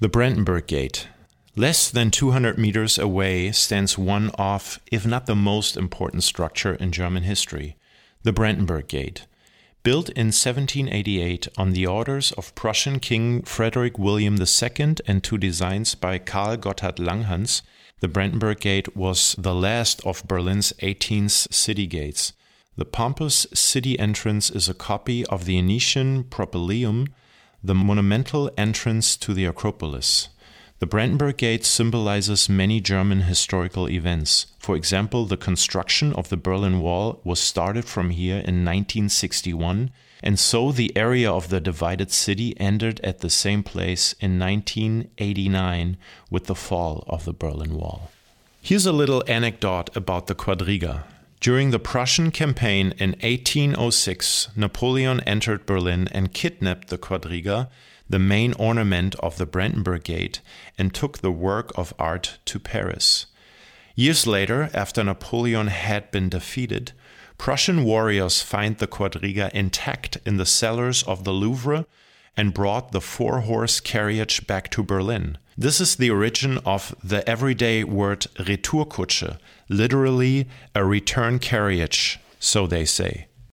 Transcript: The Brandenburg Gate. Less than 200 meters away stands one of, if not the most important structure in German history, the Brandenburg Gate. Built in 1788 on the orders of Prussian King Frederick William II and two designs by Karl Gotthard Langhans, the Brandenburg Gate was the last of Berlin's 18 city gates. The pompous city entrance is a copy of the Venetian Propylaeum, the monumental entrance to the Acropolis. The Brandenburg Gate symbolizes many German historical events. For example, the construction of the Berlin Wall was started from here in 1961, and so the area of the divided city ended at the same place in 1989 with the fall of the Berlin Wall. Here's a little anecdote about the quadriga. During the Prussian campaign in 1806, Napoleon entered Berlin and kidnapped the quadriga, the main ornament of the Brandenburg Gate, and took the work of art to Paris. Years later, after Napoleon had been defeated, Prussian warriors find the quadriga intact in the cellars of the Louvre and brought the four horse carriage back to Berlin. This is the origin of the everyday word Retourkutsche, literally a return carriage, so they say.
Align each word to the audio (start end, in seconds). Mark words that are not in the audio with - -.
The 0.00 0.08
Brandenburg 0.08 0.66
Gate. 0.66 1.08
Less 1.54 1.90
than 1.90 2.10
200 2.10 2.56
meters 2.56 2.96
away 2.96 3.52
stands 3.52 3.98
one 3.98 4.30
of, 4.38 4.80
if 4.90 5.04
not 5.04 5.26
the 5.26 5.36
most 5.36 5.76
important 5.76 6.24
structure 6.24 6.72
in 6.72 6.90
German 6.90 7.24
history, 7.24 7.76
the 8.22 8.32
Brandenburg 8.32 8.88
Gate. 8.88 9.26
Built 9.82 10.08
in 10.08 10.28
1788 10.28 11.48
on 11.58 11.72
the 11.72 11.86
orders 11.86 12.32
of 12.32 12.54
Prussian 12.54 12.98
King 12.98 13.42
Frederick 13.42 13.98
William 13.98 14.38
II 14.40 14.96
and 15.06 15.22
two 15.22 15.36
designs 15.36 15.94
by 15.94 16.16
Karl 16.16 16.56
Gotthard 16.56 16.96
Langhans, 16.96 17.60
the 18.00 18.08
Brandenburg 18.08 18.60
Gate 18.60 18.96
was 18.96 19.34
the 19.36 19.54
last 19.54 20.00
of 20.06 20.26
Berlin's 20.26 20.72
18 20.78 21.28
city 21.28 21.86
gates. 21.86 22.32
The 22.74 22.86
pompous 22.86 23.46
city 23.52 23.98
entrance 23.98 24.48
is 24.48 24.66
a 24.66 24.72
copy 24.72 25.26
of 25.26 25.44
the 25.44 25.60
Venetian 25.60 26.24
Propylaeum, 26.24 27.08
the 27.62 27.74
monumental 27.74 28.50
entrance 28.56 29.16
to 29.16 29.34
the 29.34 29.44
Acropolis. 29.44 30.28
The 30.78 30.86
Brandenburg 30.86 31.36
Gate 31.36 31.66
symbolizes 31.66 32.48
many 32.48 32.80
German 32.80 33.22
historical 33.22 33.86
events. 33.86 34.46
For 34.58 34.76
example, 34.76 35.26
the 35.26 35.36
construction 35.36 36.14
of 36.14 36.30
the 36.30 36.38
Berlin 36.38 36.80
Wall 36.80 37.20
was 37.22 37.38
started 37.38 37.84
from 37.84 38.08
here 38.10 38.36
in 38.36 38.64
1961, 38.64 39.90
and 40.22 40.38
so 40.38 40.72
the 40.72 40.96
area 40.96 41.30
of 41.30 41.50
the 41.50 41.60
divided 41.60 42.10
city 42.10 42.58
ended 42.58 42.98
at 43.04 43.18
the 43.18 43.28
same 43.28 43.62
place 43.62 44.14
in 44.20 44.38
1989 44.38 45.98
with 46.30 46.46
the 46.46 46.54
fall 46.54 47.04
of 47.06 47.26
the 47.26 47.34
Berlin 47.34 47.74
Wall. 47.74 48.10
Here's 48.62 48.86
a 48.86 48.92
little 48.92 49.22
anecdote 49.26 49.94
about 49.94 50.28
the 50.28 50.34
quadriga. 50.34 51.04
During 51.40 51.70
the 51.70 51.78
Prussian 51.78 52.30
campaign 52.32 52.92
in 52.98 53.12
1806, 53.22 54.48
Napoleon 54.56 55.20
entered 55.20 55.64
Berlin 55.64 56.06
and 56.12 56.34
kidnapped 56.34 56.88
the 56.88 56.98
quadriga, 56.98 57.70
the 58.06 58.18
main 58.18 58.52
ornament 58.58 59.14
of 59.20 59.38
the 59.38 59.46
Brandenburg 59.46 60.04
Gate, 60.04 60.42
and 60.76 60.92
took 60.92 61.18
the 61.18 61.32
work 61.32 61.72
of 61.78 61.94
art 61.98 62.36
to 62.44 62.60
Paris. 62.60 63.24
Years 63.94 64.26
later, 64.26 64.68
after 64.74 65.02
Napoleon 65.02 65.68
had 65.68 66.10
been 66.10 66.28
defeated, 66.28 66.92
Prussian 67.38 67.84
warriors 67.84 68.42
find 68.42 68.76
the 68.76 68.86
quadriga 68.86 69.50
intact 69.54 70.18
in 70.26 70.36
the 70.36 70.44
cellars 70.44 71.02
of 71.04 71.24
the 71.24 71.32
Louvre 71.32 71.86
and 72.36 72.54
brought 72.54 72.92
the 72.92 73.00
four 73.00 73.40
horse 73.40 73.80
carriage 73.80 74.46
back 74.46 74.70
to 74.70 74.82
Berlin. 74.82 75.38
This 75.56 75.80
is 75.80 75.96
the 75.96 76.10
origin 76.10 76.58
of 76.64 76.94
the 77.02 77.28
everyday 77.28 77.84
word 77.84 78.26
Retourkutsche, 78.38 79.38
literally 79.68 80.48
a 80.74 80.84
return 80.84 81.38
carriage, 81.38 82.18
so 82.38 82.66
they 82.66 82.84
say. 82.84 83.26